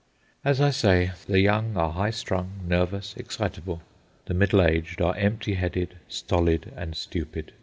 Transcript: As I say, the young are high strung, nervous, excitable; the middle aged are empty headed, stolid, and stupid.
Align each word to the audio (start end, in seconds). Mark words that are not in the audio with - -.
As 0.43 0.59
I 0.59 0.71
say, 0.71 1.11
the 1.27 1.39
young 1.39 1.77
are 1.77 1.91
high 1.91 2.09
strung, 2.09 2.61
nervous, 2.67 3.15
excitable; 3.17 3.83
the 4.25 4.33
middle 4.33 4.63
aged 4.63 4.99
are 4.99 5.15
empty 5.15 5.53
headed, 5.53 5.93
stolid, 6.07 6.71
and 6.75 6.95
stupid. 6.97 7.51